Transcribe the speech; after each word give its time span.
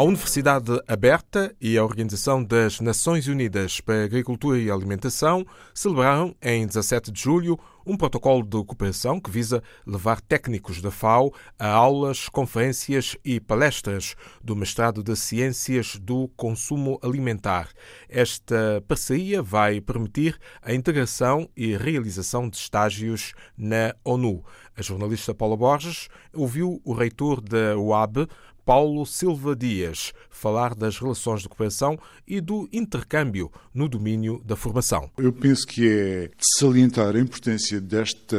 A 0.00 0.02
Universidade 0.02 0.80
Aberta 0.88 1.54
e 1.60 1.76
a 1.76 1.84
Organização 1.84 2.42
das 2.42 2.80
Nações 2.80 3.28
Unidas 3.28 3.82
para 3.82 4.02
Agricultura 4.02 4.58
e 4.58 4.70
Alimentação 4.70 5.44
celebraram 5.74 6.34
em 6.40 6.66
17 6.66 7.12
de 7.12 7.20
julho 7.20 7.60
um 7.84 7.96
protocolo 7.96 8.42
de 8.42 8.64
cooperação 8.64 9.20
que 9.20 9.30
visa 9.30 9.62
levar 9.86 10.20
técnicos 10.20 10.80
da 10.80 10.90
FAO 10.90 11.34
a 11.58 11.68
aulas, 11.68 12.28
conferências 12.28 13.16
e 13.24 13.40
palestras 13.40 14.14
do 14.42 14.54
mestrado 14.54 15.02
de 15.02 15.16
Ciências 15.16 15.96
do 15.96 16.28
Consumo 16.36 16.98
Alimentar. 17.02 17.68
Esta 18.08 18.82
parceria 18.86 19.42
vai 19.42 19.80
permitir 19.80 20.38
a 20.62 20.72
integração 20.72 21.48
e 21.56 21.76
realização 21.76 22.48
de 22.48 22.56
estágios 22.56 23.34
na 23.56 23.94
ONU. 24.04 24.44
A 24.76 24.82
jornalista 24.82 25.34
Paula 25.34 25.56
Borges 25.56 26.08
ouviu 26.32 26.80
o 26.84 26.92
reitor 26.92 27.40
da 27.40 27.76
UAB, 27.76 28.26
Paulo 28.70 29.04
Silva 29.04 29.56
Dias 29.56 30.12
falar 30.30 30.76
das 30.76 30.96
relações 30.96 31.42
de 31.42 31.48
cooperação 31.48 31.98
e 32.24 32.40
do 32.40 32.68
intercâmbio 32.72 33.50
no 33.74 33.88
domínio 33.88 34.40
da 34.44 34.54
formação. 34.54 35.10
Eu 35.18 35.32
penso 35.32 35.66
que 35.66 35.88
é 35.88 36.28
de 36.28 36.44
salientar 36.56 37.16
a 37.16 37.18
importância 37.18 37.80
desta 37.80 38.38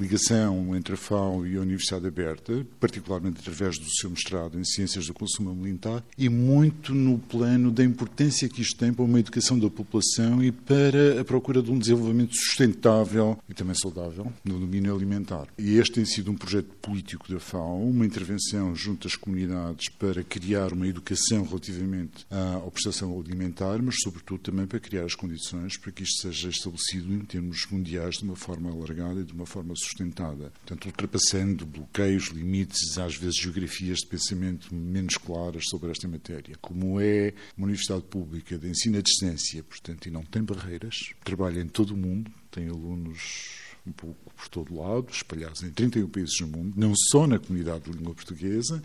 ligação 0.00 0.74
entre 0.76 0.94
a 0.94 0.96
FAO 0.96 1.46
e 1.46 1.56
a 1.56 1.60
Universidade 1.60 2.06
Aberta, 2.06 2.66
particularmente 2.78 3.40
através 3.40 3.78
do 3.78 3.90
seu 3.90 4.10
mestrado 4.10 4.58
em 4.58 4.64
Ciências 4.64 5.06
do 5.06 5.14
Consumo 5.14 5.50
Alimentar, 5.50 6.02
e 6.16 6.28
muito 6.28 6.94
no 6.94 7.18
plano 7.18 7.70
da 7.70 7.84
importância 7.84 8.48
que 8.48 8.62
isto 8.62 8.76
tem 8.78 8.92
para 8.92 9.04
uma 9.04 9.20
educação 9.20 9.58
da 9.58 9.70
população 9.70 10.42
e 10.42 10.52
para 10.52 11.20
a 11.20 11.24
procura 11.24 11.62
de 11.62 11.70
um 11.70 11.78
desenvolvimento 11.78 12.34
sustentável 12.36 13.38
e 13.48 13.54
também 13.54 13.74
saudável 13.74 14.32
no 14.44 14.58
domínio 14.58 14.94
alimentar. 14.94 15.46
E 15.58 15.76
este 15.78 15.94
tem 15.94 16.04
sido 16.04 16.30
um 16.30 16.36
projeto 16.36 16.68
político 16.80 17.32
da 17.32 17.40
FAO, 17.40 17.88
uma 17.88 18.06
intervenção 18.06 18.74
junto 18.74 19.06
às 19.06 19.16
comunidades 19.16 19.88
para 19.88 20.22
criar 20.22 20.72
uma 20.72 20.86
educação 20.86 21.44
relativamente 21.44 22.26
à 22.30 22.58
prestação 22.70 23.18
alimentar, 23.18 23.80
mas 23.82 23.96
sobretudo 24.02 24.40
também 24.40 24.66
para 24.66 24.80
criar 24.80 25.04
as 25.04 25.14
condições 25.14 25.76
para 25.76 25.92
que 25.92 26.02
isto 26.02 26.22
seja 26.22 26.48
estabelecido 26.48 27.12
em 27.12 27.20
termos 27.20 27.66
mundiais 27.70 28.16
de 28.16 28.24
uma 28.24 28.36
forma 28.36 28.70
alargada 28.70 29.20
e 29.20 29.24
de 29.24 29.32
uma 29.32 29.46
forma 29.46 29.74
sustentada. 29.84 30.50
Portanto, 30.50 30.86
ultrapassando 30.86 31.66
bloqueios, 31.66 32.28
limites, 32.28 32.98
às 32.98 33.16
vezes 33.16 33.36
geografias 33.36 33.98
de 33.98 34.06
pensamento 34.06 34.74
menos 34.74 35.16
claras 35.16 35.64
sobre 35.68 35.90
esta 35.90 36.08
matéria. 36.08 36.56
Como 36.60 37.00
é 37.00 37.34
uma 37.56 37.66
universidade 37.66 38.02
pública 38.04 38.58
de 38.58 38.68
ensino 38.68 38.98
à 38.98 39.02
distância, 39.02 39.62
portanto, 39.62 40.06
e 40.06 40.10
não 40.10 40.22
tem 40.22 40.42
barreiras, 40.42 41.12
trabalha 41.22 41.60
em 41.60 41.68
todo 41.68 41.92
o 41.92 41.96
mundo, 41.96 42.30
tem 42.50 42.68
alunos 42.68 43.63
um 43.86 43.92
pouco 43.92 44.32
por 44.34 44.48
todo 44.48 44.74
lado, 44.74 45.08
espalhados 45.10 45.62
em 45.62 45.70
31 45.70 46.08
países 46.08 46.36
do 46.38 46.46
mundo, 46.46 46.72
não 46.76 46.94
só 47.10 47.26
na 47.26 47.38
comunidade 47.38 47.84
de 47.84 47.92
língua 47.92 48.14
portuguesa, 48.14 48.82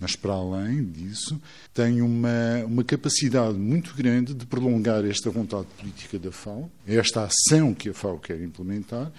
mas 0.00 0.16
para 0.16 0.32
além 0.32 0.84
disso, 0.84 1.40
tem 1.74 2.00
uma, 2.00 2.64
uma 2.66 2.82
capacidade 2.82 3.58
muito 3.58 3.94
grande 3.94 4.32
de 4.32 4.46
prolongar 4.46 5.04
esta 5.04 5.30
vontade 5.30 5.66
política 5.76 6.18
da 6.18 6.32
FAO, 6.32 6.70
esta 6.86 7.24
ação 7.24 7.74
que 7.74 7.90
a 7.90 7.94
FAO 7.94 8.18
quer 8.18 8.40
implementar, 8.40 9.12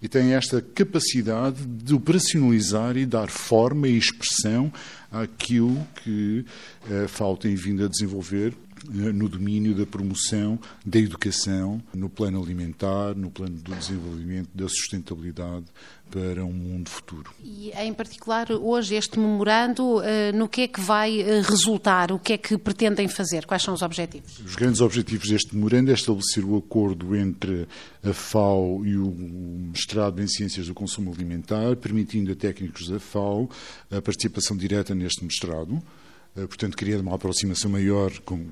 e 0.00 0.08
tem 0.08 0.34
esta 0.34 0.60
capacidade 0.60 1.64
de 1.64 1.94
operacionalizar 1.94 2.96
e 2.96 3.04
dar 3.04 3.28
forma 3.28 3.88
e 3.88 3.96
expressão 3.96 4.72
àquilo 5.10 5.86
que 6.02 6.44
a 7.04 7.08
FAO 7.08 7.36
tem 7.36 7.54
vindo 7.54 7.84
a 7.84 7.88
desenvolver 7.88 8.54
no 8.84 9.28
domínio 9.28 9.74
da 9.74 9.86
promoção 9.86 10.58
da 10.84 10.98
educação, 10.98 11.82
no 11.94 12.08
plano 12.08 12.42
alimentar, 12.42 13.14
no 13.14 13.30
plano 13.30 13.56
do 13.56 13.74
desenvolvimento, 13.74 14.48
da 14.54 14.68
sustentabilidade 14.68 15.64
para 16.10 16.44
um 16.44 16.52
mundo 16.52 16.88
futuro. 16.88 17.32
E, 17.42 17.72
em 17.72 17.92
particular, 17.92 18.50
hoje, 18.52 18.94
este 18.94 19.18
memorando, 19.18 20.00
eh, 20.02 20.30
no 20.32 20.48
que 20.48 20.62
é 20.62 20.68
que 20.68 20.80
vai 20.80 21.20
eh, 21.20 21.40
resultar? 21.40 22.12
O 22.12 22.18
que 22.18 22.34
é 22.34 22.38
que 22.38 22.56
pretendem 22.56 23.08
fazer? 23.08 23.44
Quais 23.44 23.62
são 23.62 23.74
os 23.74 23.82
objetivos? 23.82 24.38
Os 24.38 24.54
grandes 24.54 24.80
objetivos 24.80 25.28
deste 25.28 25.54
memorando 25.54 25.90
é 25.90 25.94
estabelecer 25.94 26.44
o 26.44 26.56
acordo 26.56 27.16
entre 27.16 27.66
a 28.04 28.12
FAO 28.12 28.86
e 28.86 28.96
o 28.96 29.10
mestrado 29.10 30.22
em 30.22 30.28
Ciências 30.28 30.68
do 30.68 30.74
Consumo 30.74 31.12
Alimentar, 31.12 31.74
permitindo 31.76 32.30
a 32.30 32.36
técnicos 32.36 32.88
da 32.88 33.00
FAO 33.00 33.50
a 33.90 34.00
participação 34.00 34.56
direta 34.56 34.94
neste 34.94 35.24
mestrado. 35.24 35.82
Eh, 36.36 36.46
portanto, 36.46 36.76
queria 36.76 37.00
uma 37.00 37.14
aproximação 37.14 37.70
maior 37.70 38.16
com 38.20 38.46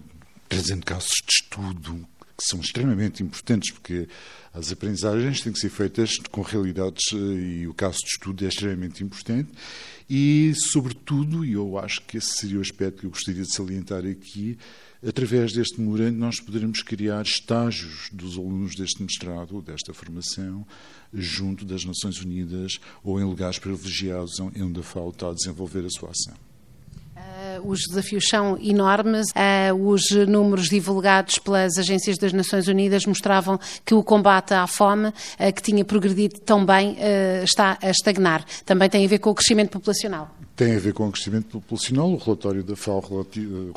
trazendo 0.49 0.84
casos 0.87 1.11
de 1.27 1.33
estudo 1.33 2.06
que 2.37 2.45
são 2.49 2.61
extremamente 2.61 3.22
importantes, 3.22 3.71
porque 3.71 4.09
as 4.53 4.72
aprendizagens 4.72 5.41
têm 5.41 5.53
que 5.53 5.59
ser 5.59 5.71
feitas 5.71 6.19
com 6.31 6.43
realidades 6.43 7.12
eh, 7.12 7.17
e 7.17 7.69
o 7.69 7.75
caso 7.75 7.99
de 7.99 8.09
estudo 8.09 8.44
é 8.44 8.49
extremamente 8.49 9.05
importante. 9.05 9.50
E, 10.11 10.53
sobretudo, 10.73 11.44
e 11.44 11.53
eu 11.53 11.78
acho 11.78 12.03
que 12.03 12.19
esse 12.19 12.37
seria 12.37 12.59
o 12.59 12.61
aspecto 12.61 13.00
que 13.00 13.06
eu 13.06 13.11
gostaria 13.11 13.43
de 13.43 13.53
salientar 13.53 14.05
aqui, 14.05 14.59
através 15.06 15.53
deste 15.53 15.81
memorando 15.81 16.19
nós 16.19 16.41
poderemos 16.41 16.83
criar 16.83 17.23
estágios 17.23 18.09
dos 18.12 18.37
alunos 18.37 18.75
deste 18.75 19.03
mestrado, 19.03 19.62
desta 19.62 19.94
formação, 19.94 20.67
junto 21.12 21.65
das 21.65 21.84
Nações 21.84 22.21
Unidas 22.21 22.81
ou 23.03 23.21
em 23.21 23.25
lugares 23.25 23.59
privilegiados 23.59 24.41
onde 24.41 24.81
a 24.81 24.83
FAO 24.83 25.11
está 25.11 25.28
a 25.28 25.34
desenvolver 25.34 25.84
a 25.84 25.91
sua 25.91 26.11
ação. 26.11 26.54
Os 27.65 27.81
desafios 27.89 28.27
são 28.29 28.59
enormes. 28.63 29.27
Uh, 29.31 29.89
os 29.89 30.11
números 30.29 30.69
divulgados 30.69 31.39
pelas 31.39 31.79
agências 31.79 32.19
das 32.19 32.33
Nações 32.33 32.69
Unidas 32.69 33.07
mostravam 33.07 33.59
que 33.85 33.95
o 33.95 34.03
combate 34.03 34.53
à 34.55 34.67
fome, 34.67 35.09
uh, 35.09 35.53
que 35.55 35.63
tinha 35.63 35.85
progredido 35.85 36.39
tão 36.41 36.65
bem, 36.65 36.97
está 37.43 37.79
a 37.81 37.91
estagnar. 37.91 38.45
Também 38.65 38.89
tem 38.89 39.05
a 39.05 39.09
ver 39.09 39.19
com 39.19 39.31
o 39.31 39.35
crescimento 39.35 39.71
populacional. 39.71 40.31
Tem 40.57 40.77
a 40.77 40.79
ver 40.79 40.93
com 40.93 41.09
o 41.09 41.11
crescimento 41.11 41.61
populacional. 41.61 42.13
O 42.13 42.17
relatório 42.17 42.63
da 42.63 42.77
FAO 42.77 43.03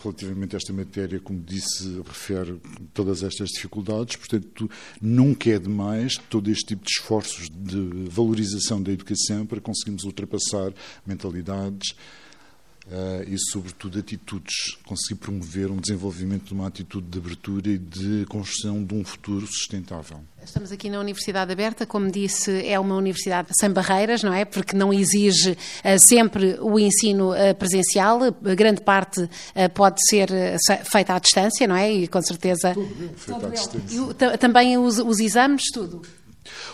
relativamente 0.03 0.56
a 0.56 0.58
esta 0.58 0.72
matéria, 0.72 1.20
como 1.20 1.40
disse, 1.40 2.02
refere 2.06 2.62
todas 2.94 3.24
estas 3.24 3.50
dificuldades. 3.50 4.16
Portanto, 4.16 4.70
nunca 5.02 5.50
é 5.50 5.58
demais 5.58 6.18
todo 6.30 6.52
este 6.52 6.68
tipo 6.68 6.86
de 6.86 6.92
esforços 6.92 7.50
de 7.50 8.08
valorização 8.09 8.81
da 8.81 8.92
educação 8.92 9.46
para 9.46 9.59
conseguirmos 9.59 10.03
ultrapassar 10.03 10.72
mentalidades, 11.06 11.96
e, 13.28 13.38
sobretudo, 13.52 14.00
atitudes. 14.00 14.78
Conseguir 14.86 15.20
promover 15.20 15.70
um 15.70 15.78
desenvolvimento 15.78 16.46
de 16.46 16.53
uma 16.53 16.68
atitude 16.68 17.08
de 17.08 17.18
abertura 17.18 17.70
e 17.70 17.78
de 17.78 18.25
construção 18.28 18.84
de 18.84 18.94
um 18.94 19.03
futuro 19.03 19.46
sustentável. 19.46 20.20
Estamos 20.44 20.72
aqui 20.72 20.90
na 20.90 21.00
Universidade 21.00 21.52
Aberta, 21.52 21.86
como 21.86 22.09
disse, 22.09 22.66
é 22.66 22.80
uma 22.80 22.96
universidade 22.96 23.50
sem 23.59 23.70
barreiras, 23.70 24.24
não 24.24 24.34
é? 24.34 24.46
Porque 24.46 24.76
não 24.76 24.94
exige 24.94 25.52
uh, 25.52 25.58
sempre 26.00 26.58
o 26.62 26.80
ensino 26.80 27.34
uh, 27.34 27.53
presencial, 27.56 28.24
a 28.24 28.56
grande 28.56 28.81
parte 28.81 29.30
pode 29.74 30.00
ser 30.08 30.30
feita 30.84 31.14
à 31.14 31.20
distância, 31.20 31.68
não 31.68 31.76
é? 31.76 31.92
E 31.92 32.08
com 32.08 32.22
certeza. 32.22 32.74
Tudo, 32.74 33.14
feito 33.18 33.46
à 33.46 33.50
distância. 33.50 34.00
E, 34.34 34.38
também 34.38 34.78
os, 34.78 35.00
os 35.00 35.20
exames, 35.20 35.64
tudo. 35.74 36.02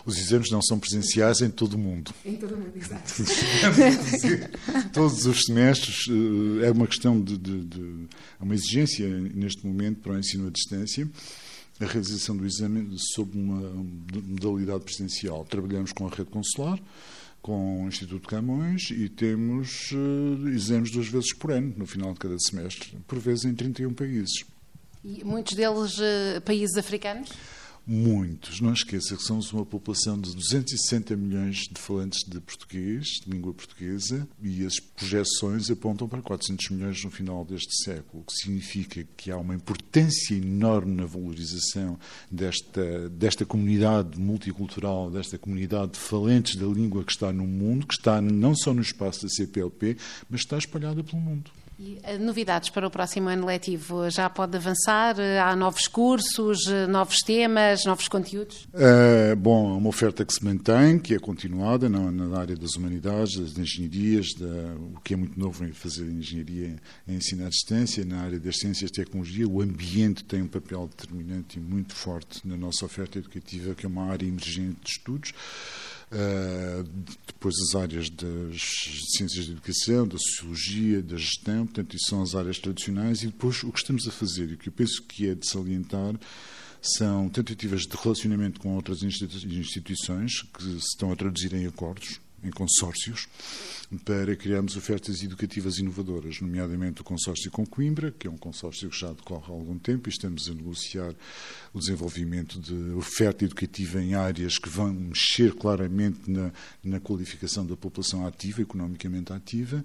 Os 0.05 0.17
exames 0.17 0.49
não 0.51 0.61
são 0.61 0.79
presenciais 0.79 1.41
em 1.41 1.49
todo 1.49 1.73
o 1.73 1.77
mundo. 1.77 2.13
Em 2.25 2.35
todo 2.35 2.55
o 2.55 2.57
mundo, 2.57 2.73
exato. 2.75 3.13
Todos 4.93 5.25
os 5.25 5.45
semestres 5.45 6.05
eh, 6.09 6.67
é 6.67 6.71
uma 6.71 6.87
questão 6.87 7.19
de, 7.21 7.37
de, 7.37 7.63
de 7.65 8.07
é 8.39 8.43
uma 8.43 8.53
exigência 8.53 9.07
neste 9.07 9.65
momento 9.65 10.01
para 10.01 10.13
o 10.13 10.19
ensino 10.19 10.47
à 10.47 10.51
distância 10.51 11.07
a 11.79 11.85
realização 11.85 12.37
do 12.37 12.45
exame 12.45 12.95
sob 13.13 13.37
uma 13.37 13.61
modalidade 14.27 14.83
presencial. 14.83 15.43
Trabalhamos 15.45 15.91
com 15.91 16.05
a 16.05 16.09
rede 16.09 16.29
consular, 16.29 16.79
com 17.41 17.83
o 17.83 17.87
Instituto 17.87 18.27
Camões 18.27 18.89
e 18.91 19.09
temos 19.09 19.91
uh, 19.91 20.47
exames 20.49 20.91
duas 20.91 21.07
vezes 21.07 21.33
por 21.33 21.51
ano, 21.51 21.73
no 21.75 21.85
final 21.85 22.13
de 22.13 22.19
cada 22.19 22.39
semestre, 22.39 22.97
por 23.07 23.19
vezes 23.19 23.45
em 23.45 23.53
31 23.53 23.93
países. 23.93 24.45
E 25.03 25.23
muitos 25.23 25.55
deles 25.55 25.97
uh, 25.97 26.41
países 26.45 26.77
africanos? 26.77 27.29
Muitos. 27.85 28.61
Não 28.61 28.71
esqueça 28.71 29.17
que 29.17 29.23
somos 29.23 29.51
uma 29.51 29.65
população 29.65 30.17
de 30.17 30.33
260 30.33 31.17
milhões 31.17 31.67
de 31.69 31.79
falantes 31.79 32.19
de 32.25 32.39
português, 32.39 33.05
de 33.25 33.29
língua 33.29 33.53
portuguesa, 33.53 34.25
e 34.41 34.65
as 34.65 34.79
projeções 34.79 35.69
apontam 35.69 36.07
para 36.07 36.21
400 36.21 36.69
milhões 36.69 37.03
no 37.03 37.11
final 37.11 37.43
deste 37.43 37.83
século, 37.83 38.23
o 38.23 38.25
que 38.25 38.33
significa 38.35 39.05
que 39.17 39.29
há 39.31 39.37
uma 39.37 39.53
importância 39.53 40.33
enorme 40.33 40.95
na 40.95 41.05
valorização 41.05 41.99
desta, 42.31 43.09
desta 43.09 43.45
comunidade 43.45 44.17
multicultural, 44.17 45.11
desta 45.11 45.37
comunidade 45.37 45.93
de 45.93 45.99
falantes 45.99 46.55
da 46.55 46.65
língua 46.65 47.03
que 47.03 47.11
está 47.11 47.33
no 47.33 47.45
mundo, 47.45 47.85
que 47.85 47.95
está 47.95 48.21
não 48.21 48.55
só 48.55 48.73
no 48.73 48.81
espaço 48.81 49.23
da 49.23 49.29
CPLP, 49.29 49.97
mas 50.29 50.39
está 50.41 50.57
espalhada 50.57 51.03
pelo 51.03 51.21
mundo. 51.21 51.51
Eh, 52.03 52.17
novidades 52.17 52.69
para 52.69 52.87
o 52.87 52.91
próximo 52.91 53.29
ano 53.29 53.45
letivo? 53.45 54.09
Já 54.09 54.29
pode 54.29 54.55
avançar? 54.55 55.15
Há 55.19 55.55
novos 55.55 55.87
cursos, 55.87 56.59
novos 56.89 57.17
temas, 57.25 57.83
novos 57.85 58.07
conteúdos? 58.07 58.67
Uh, 58.73 59.35
bom, 59.35 59.73
é 59.73 59.77
uma 59.77 59.89
oferta 59.89 60.23
que 60.23 60.33
se 60.33 60.43
mantém, 60.43 60.99
que 60.99 61.13
é 61.13 61.19
continuada 61.19 61.89
na, 61.89 62.11
na 62.11 62.37
área 62.37 62.55
das 62.55 62.75
humanidades, 62.75 63.39
das 63.39 63.57
engenharias, 63.57 64.27
da, 64.37 64.75
o 64.95 64.99
que 65.03 65.13
é 65.13 65.17
muito 65.17 65.39
novo 65.39 65.65
em 65.65 65.71
fazer 65.71 66.05
engenharia 66.05 66.75
em 67.07 67.15
ensino 67.15 67.45
à 67.45 67.49
distância, 67.49 68.05
na 68.05 68.21
área 68.21 68.39
das 68.39 68.57
ciências 68.57 68.89
e 68.89 68.93
tecnologia. 68.93 69.47
O 69.47 69.61
ambiente 69.61 70.23
tem 70.23 70.41
um 70.41 70.47
papel 70.47 70.87
determinante 70.87 71.57
e 71.57 71.61
muito 71.61 71.93
forte 71.93 72.47
na 72.47 72.55
nossa 72.55 72.85
oferta 72.85 73.19
educativa, 73.19 73.75
que 73.75 73.85
é 73.85 73.89
uma 73.89 74.05
área 74.05 74.25
emergente 74.25 74.77
de 74.83 74.89
estudos. 74.89 75.33
Uh, 76.11 76.83
depois 77.25 77.55
as 77.59 77.75
áreas 77.75 78.09
das 78.09 78.61
ciências 79.15 79.47
da 79.47 79.53
educação, 79.53 80.07
da 80.07 80.17
sociologia, 80.17 81.01
da 81.01 81.17
gestão, 81.17 81.65
portanto, 81.65 81.95
isso 81.95 82.05
são 82.09 82.21
as 82.21 82.35
áreas 82.35 82.59
tradicionais, 82.59 83.23
e 83.23 83.27
depois 83.27 83.63
o 83.63 83.71
que 83.71 83.79
estamos 83.79 84.07
a 84.07 84.11
fazer, 84.11 84.49
e 84.49 84.53
o 84.53 84.57
que 84.57 84.69
eu 84.69 84.73
penso 84.73 85.01
que 85.03 85.27
é 85.27 85.35
de 85.35 85.47
salientar, 85.47 86.15
são 86.81 87.29
tentativas 87.29 87.81
de 87.81 87.95
relacionamento 87.95 88.59
com 88.59 88.75
outras 88.75 89.03
instituições 89.03 90.41
que 90.41 90.63
se 90.63 90.77
estão 90.77 91.11
a 91.11 91.15
traduzir 91.15 91.53
em 91.53 91.65
acordos, 91.65 92.19
em 92.43 92.51
consórcios 92.51 93.27
para 93.99 94.35
criarmos 94.35 94.75
ofertas 94.75 95.21
educativas 95.21 95.77
inovadoras, 95.77 96.41
nomeadamente 96.41 97.01
o 97.01 97.03
consórcio 97.03 97.51
com 97.51 97.65
Coimbra, 97.65 98.11
que 98.11 98.27
é 98.27 98.29
um 98.29 98.37
consórcio 98.37 98.89
que 98.89 98.99
já 98.99 99.11
decorre 99.11 99.45
há 99.47 99.51
algum 99.51 99.77
tempo 99.77 100.09
e 100.09 100.11
estamos 100.11 100.49
a 100.49 100.53
negociar 100.53 101.13
o 101.73 101.79
desenvolvimento 101.79 102.59
de 102.59 102.73
oferta 102.95 103.45
educativa 103.45 104.01
em 104.01 104.15
áreas 104.15 104.57
que 104.57 104.69
vão 104.69 104.91
mexer 104.91 105.53
claramente 105.53 106.29
na, 106.29 106.51
na 106.83 106.99
qualificação 106.99 107.65
da 107.65 107.75
população 107.75 108.25
ativa, 108.25 108.61
economicamente 108.61 109.31
ativa. 109.31 109.83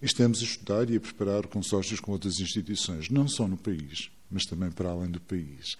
Estamos 0.00 0.40
a 0.40 0.44
estudar 0.44 0.90
e 0.90 0.96
a 0.96 1.00
preparar 1.00 1.46
consórcios 1.46 2.00
com 2.00 2.12
outras 2.12 2.38
instituições, 2.40 3.10
não 3.10 3.26
só 3.26 3.48
no 3.48 3.56
país, 3.56 4.10
mas 4.30 4.44
também 4.44 4.70
para 4.70 4.90
além 4.90 5.10
do 5.10 5.20
país. 5.20 5.76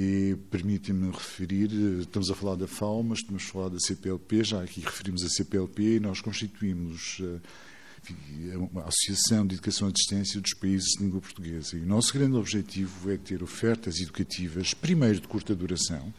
E 0.00 0.36
permite-me 0.48 1.10
referir, 1.10 1.72
estamos 1.98 2.30
a 2.30 2.34
falar 2.36 2.54
da 2.54 2.68
FAO, 2.68 3.02
mas 3.02 3.18
estamos 3.18 3.42
a 3.42 3.46
falar 3.46 3.68
da 3.68 3.80
CPLP, 3.80 4.44
já 4.44 4.62
aqui 4.62 4.80
referimos 4.80 5.24
a 5.24 5.28
CPLP 5.28 5.96
e 5.96 5.98
nós 5.98 6.20
constituímos 6.20 7.20
eh, 7.20 8.56
uma 8.56 8.84
Associação 8.84 9.44
de 9.44 9.56
Educação 9.56 9.88
à 9.88 9.90
Distância 9.90 10.40
dos 10.40 10.54
Países 10.54 10.90
de 10.92 11.02
Língua 11.02 11.20
Portuguesa. 11.20 11.76
E 11.76 11.80
o 11.80 11.86
nosso 11.86 12.12
grande 12.12 12.36
objetivo 12.36 13.10
é 13.10 13.16
ter 13.16 13.42
ofertas 13.42 13.98
educativas, 13.98 14.72
primeiro 14.72 15.18
de 15.18 15.26
curta 15.26 15.52
duração, 15.52 16.14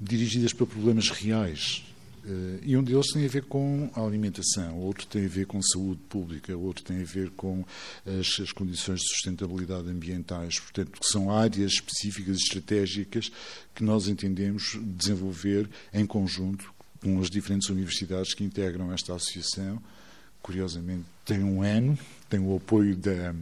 dirigidas 0.00 0.52
para 0.52 0.66
problemas 0.66 1.10
reais 1.10 1.84
e 2.62 2.76
um 2.76 2.82
deles 2.82 3.08
tem 3.12 3.24
a 3.24 3.28
ver 3.28 3.44
com 3.44 3.90
a 3.94 4.00
alimentação, 4.00 4.78
outro 4.78 5.06
tem 5.06 5.24
a 5.24 5.28
ver 5.28 5.46
com 5.46 5.60
saúde 5.60 6.00
pública, 6.08 6.56
outro 6.56 6.84
tem 6.84 7.00
a 7.00 7.04
ver 7.04 7.30
com 7.30 7.64
as, 8.06 8.40
as 8.40 8.52
condições 8.52 9.00
de 9.00 9.08
sustentabilidade 9.08 9.88
ambientais. 9.88 10.60
Portanto, 10.60 10.98
são 11.02 11.30
áreas 11.30 11.72
específicas 11.72 12.38
e 12.38 12.42
estratégicas 12.42 13.30
que 13.74 13.82
nós 13.82 14.06
entendemos 14.08 14.78
desenvolver 14.80 15.68
em 15.92 16.06
conjunto 16.06 16.72
com 17.00 17.20
as 17.20 17.28
diferentes 17.28 17.68
universidades 17.68 18.34
que 18.34 18.44
integram 18.44 18.92
esta 18.92 19.14
associação. 19.14 19.82
Curiosamente, 20.40 21.04
tem 21.24 21.42
um 21.42 21.62
ano, 21.62 21.98
tem 22.28 22.40
o 22.40 22.56
apoio 22.56 22.96
da 22.96 23.34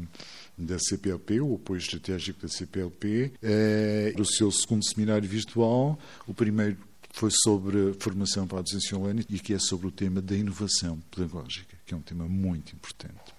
da 0.60 0.78
CPLP, 0.78 1.40
o 1.40 1.54
apoio 1.54 1.78
estratégico 1.78 2.42
da 2.42 2.48
CPLP, 2.48 3.32
é, 3.42 4.12
o 4.18 4.24
seu 4.24 4.50
segundo 4.52 4.84
seminário 4.84 5.26
virtual, 5.26 5.98
o 6.26 6.34
primeiro 6.34 6.76
foi 7.12 7.30
sobre 7.30 7.94
formação 7.98 8.46
para 8.46 8.58
a 8.58 8.62
docência 8.62 8.96
online 8.96 9.24
e 9.28 9.38
que 9.38 9.52
é 9.52 9.58
sobre 9.58 9.86
o 9.86 9.90
tema 9.90 10.22
da 10.22 10.36
inovação 10.36 10.98
pedagógica, 11.10 11.76
que 11.84 11.92
é 11.92 11.96
um 11.96 12.02
tema 12.02 12.26
muito 12.26 12.74
importante. 12.74 13.34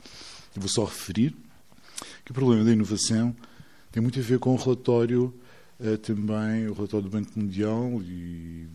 Eu 0.56 0.62
vou 0.62 0.70
só 0.70 0.84
referir 0.84 1.36
que 2.26 2.32
o 2.32 2.34
problema 2.34 2.64
da 2.64 2.72
inovação 2.72 3.36
tem 3.92 4.02
muito 4.02 4.20
a 4.20 4.22
ver 4.22 4.40
com 4.40 4.54
o 4.54 4.58
relatório 4.58 5.34
uh, 5.80 5.98
também, 5.98 6.68
o 6.68 6.74
relatório 6.74 7.10
do 7.10 7.12
Banco 7.12 7.32
Mundial 7.38 8.02
e 8.04 8.68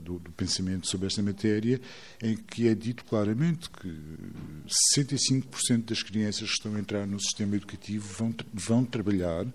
do, 0.00 0.18
do, 0.18 0.32
pensamento 0.32 0.86
sobre 0.86 1.06
esta 1.06 1.22
matéria, 1.22 1.80
em 2.22 2.36
que 2.36 2.68
é 2.68 2.74
dito 2.74 3.04
claramente 3.04 3.68
que 3.70 3.92
65% 4.96 5.84
das 5.86 6.02
crianças 6.02 6.48
que 6.48 6.54
estão 6.54 6.74
a 6.74 6.80
entrar 6.80 7.06
no 7.06 7.20
sistema 7.20 7.56
educativo 7.56 8.08
vão, 8.16 8.34
vão 8.52 8.84
trabalhar 8.84 9.46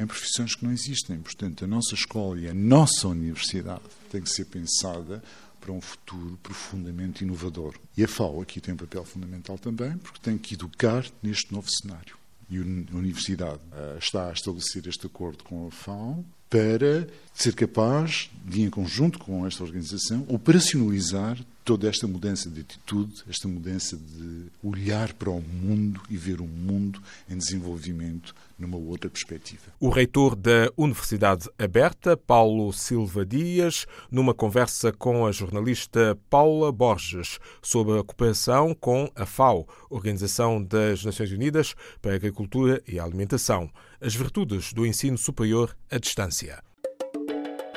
em 0.00 0.06
profissões 0.06 0.54
que 0.54 0.64
não 0.64 0.72
existem. 0.72 1.18
Portanto, 1.18 1.64
a 1.64 1.68
nossa 1.68 1.94
escola 1.94 2.40
e 2.40 2.48
a 2.48 2.54
nossa 2.54 3.06
universidade 3.06 3.82
tem 4.10 4.22
que 4.22 4.30
ser 4.30 4.46
pensada 4.46 5.22
para 5.60 5.72
um 5.72 5.80
futuro 5.80 6.38
profundamente 6.42 7.22
inovador. 7.22 7.74
E 7.96 8.02
a 8.02 8.08
FAO 8.08 8.40
aqui 8.40 8.60
tem 8.60 8.72
um 8.72 8.78
papel 8.78 9.04
fundamental 9.04 9.58
também, 9.58 9.98
porque 9.98 10.18
tem 10.22 10.38
que 10.38 10.54
educar 10.54 11.04
neste 11.22 11.52
novo 11.52 11.68
cenário. 11.70 12.16
E 12.48 12.56
a 12.56 12.96
Universidade 12.96 13.60
uh, 13.72 13.98
está 13.98 14.30
a 14.30 14.32
estabelecer 14.32 14.88
este 14.88 15.06
acordo 15.06 15.44
com 15.44 15.68
a 15.68 15.70
FAO 15.70 16.24
para 16.48 17.06
ser 17.32 17.54
capaz 17.54 18.28
de, 18.44 18.62
em 18.62 18.70
conjunto 18.70 19.18
com 19.18 19.46
esta 19.46 19.62
organização, 19.62 20.24
operacionalizar 20.28 21.38
toda 21.70 21.88
esta 21.88 22.04
mudança 22.04 22.50
de 22.50 22.62
atitude, 22.62 23.22
esta 23.28 23.46
mudança 23.46 23.96
de 23.96 24.46
olhar 24.60 25.12
para 25.12 25.30
o 25.30 25.40
mundo 25.40 26.00
e 26.10 26.16
ver 26.16 26.40
o 26.40 26.44
mundo 26.44 27.00
em 27.28 27.38
desenvolvimento 27.38 28.34
numa 28.58 28.76
outra 28.76 29.08
perspectiva. 29.08 29.62
O 29.78 29.88
reitor 29.88 30.34
da 30.34 30.68
Universidade 30.76 31.48
Aberta, 31.56 32.16
Paulo 32.16 32.72
Silva 32.72 33.24
Dias, 33.24 33.86
numa 34.10 34.34
conversa 34.34 34.92
com 34.92 35.24
a 35.24 35.30
jornalista 35.30 36.18
Paula 36.28 36.72
Borges 36.72 37.38
sobre 37.62 38.00
a 38.00 38.02
cooperação 38.02 38.74
com 38.74 39.08
a 39.14 39.24
FAO, 39.24 39.64
Organização 39.88 40.60
das 40.60 41.04
Nações 41.04 41.30
Unidas 41.30 41.76
para 42.02 42.14
a 42.14 42.16
Agricultura 42.16 42.82
e 42.84 42.98
a 42.98 43.04
Alimentação, 43.04 43.70
as 44.00 44.12
virtudes 44.12 44.72
do 44.72 44.84
ensino 44.84 45.16
superior 45.16 45.76
à 45.88 45.98
distância. 45.98 46.64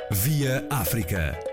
Via 0.09 0.65
África. 0.71 1.52